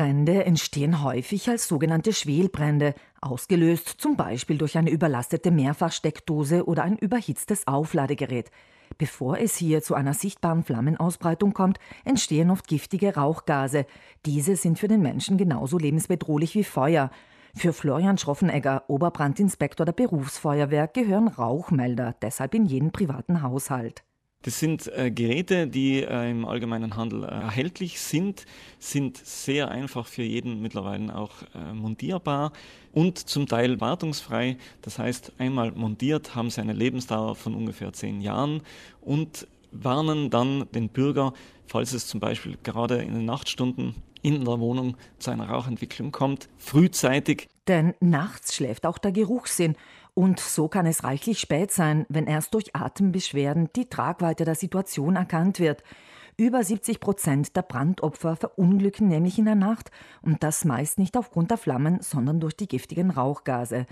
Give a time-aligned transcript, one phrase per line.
[0.00, 6.96] Brände entstehen häufig als sogenannte Schwelbrände, ausgelöst zum Beispiel durch eine überlastete Mehrfachsteckdose oder ein
[6.96, 8.50] überhitztes Aufladegerät.
[8.96, 13.84] Bevor es hier zu einer sichtbaren Flammenausbreitung kommt, entstehen oft giftige Rauchgase.
[14.24, 17.10] Diese sind für den Menschen genauso lebensbedrohlich wie Feuer.
[17.54, 24.02] Für Florian Schroffenegger, Oberbrandinspektor der Berufsfeuerwehr, gehören Rauchmelder deshalb in jeden privaten Haushalt.
[24.42, 28.46] Das sind äh, Geräte, die äh, im allgemeinen Handel äh, erhältlich sind,
[28.78, 32.52] sind sehr einfach für jeden mittlerweile auch äh, montierbar
[32.92, 34.56] und zum Teil wartungsfrei.
[34.80, 38.62] Das heißt, einmal montiert haben sie eine Lebensdauer von ungefähr zehn Jahren
[39.02, 41.34] und warnen dann den Bürger,
[41.66, 46.48] falls es zum Beispiel gerade in den Nachtstunden in der Wohnung zu einer Rauchentwicklung kommt,
[46.56, 47.48] frühzeitig.
[47.68, 49.76] Denn nachts schläft auch der Geruchssinn
[50.14, 55.16] und so kann es reichlich spät sein, wenn erst durch Atembeschwerden die Tragweite der Situation
[55.16, 55.82] erkannt wird.
[56.36, 59.90] Über 70 Prozent der Brandopfer verunglücken nämlich in der Nacht
[60.22, 63.86] und das meist nicht aufgrund der Flammen, sondern durch die giftigen Rauchgase.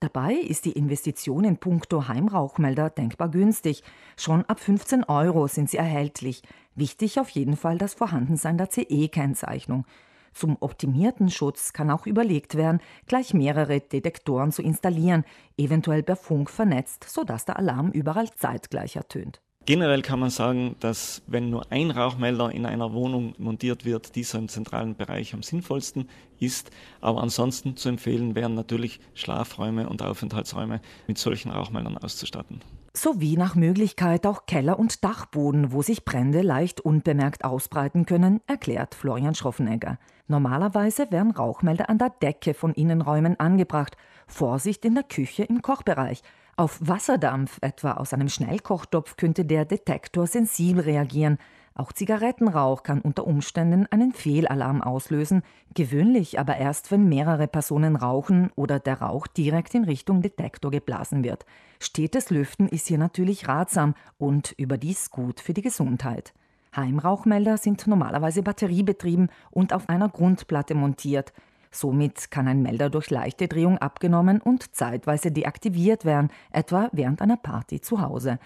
[0.00, 3.84] Dabei ist die Investition in puncto Heimrauchmelder denkbar günstig.
[4.16, 6.42] Schon ab 15 Euro sind sie erhältlich.
[6.74, 9.84] Wichtig auf jeden Fall das Vorhandensein der CE-Kennzeichnung.
[10.32, 15.24] Zum optimierten Schutz kann auch überlegt werden, gleich mehrere Detektoren zu installieren,
[15.56, 19.40] eventuell per Funk vernetzt, sodass der Alarm überall zeitgleich ertönt.
[19.64, 24.38] Generell kann man sagen, dass wenn nur ein Rauchmelder in einer Wohnung montiert wird, dieser
[24.38, 26.08] im zentralen Bereich am sinnvollsten
[26.40, 26.70] ist.
[27.00, 32.60] Aber ansonsten zu empfehlen wären natürlich Schlafräume und Aufenthaltsräume mit solchen Rauchmeldern auszustatten
[32.94, 38.94] sowie nach Möglichkeit auch Keller und Dachboden, wo sich Brände leicht unbemerkt ausbreiten können, erklärt
[38.94, 39.98] Florian Schroffenegger.
[40.28, 43.96] Normalerweise werden Rauchmelder an der Decke von Innenräumen angebracht.
[44.26, 46.22] Vorsicht in der Küche im Kochbereich.
[46.56, 51.38] Auf Wasserdampf, etwa aus einem Schnellkochtopf, könnte der Detektor sensibel reagieren.
[51.74, 55.42] Auch Zigarettenrauch kann unter Umständen einen Fehlalarm auslösen,
[55.74, 61.24] gewöhnlich aber erst, wenn mehrere Personen rauchen oder der Rauch direkt in Richtung Detektor geblasen
[61.24, 61.46] wird.
[61.80, 66.34] Stetes Lüften ist hier natürlich ratsam und überdies gut für die Gesundheit.
[66.76, 71.32] Heimrauchmelder sind normalerweise batteriebetrieben und auf einer Grundplatte montiert.
[71.72, 77.38] Somit kann ein Melder durch leichte Drehung abgenommen und zeitweise deaktiviert werden, etwa während einer
[77.38, 78.38] Party zu Hause.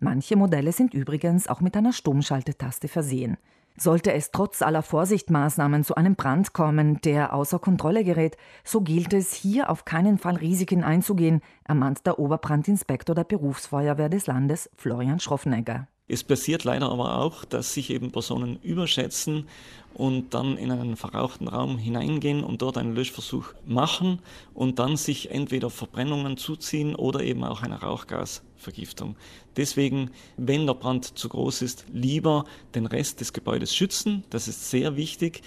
[0.00, 3.36] Manche Modelle sind übrigens auch mit einer Stummschaltetaste versehen.
[3.76, 9.12] Sollte es trotz aller Vorsichtmaßnahmen zu einem Brand kommen, der außer Kontrolle gerät, so gilt
[9.12, 15.20] es, hier auf keinen Fall Risiken einzugehen, ermahnt der Oberbrandinspektor der Berufsfeuerwehr des Landes, Florian
[15.20, 15.86] Schroffenegger.
[16.12, 19.46] Es passiert leider aber auch, dass sich eben Personen überschätzen
[19.94, 24.18] und dann in einen verrauchten Raum hineingehen und dort einen Löschversuch machen
[24.52, 29.14] und dann sich entweder Verbrennungen zuziehen oder eben auch eine Rauchgasvergiftung.
[29.56, 32.44] Deswegen, wenn der Brand zu groß ist, lieber
[32.74, 35.42] den Rest des Gebäudes schützen, das ist sehr wichtig,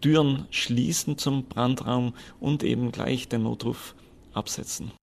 [0.00, 3.94] Türen schließen zum Brandraum und eben gleich den Notruf
[4.32, 4.90] absetzen.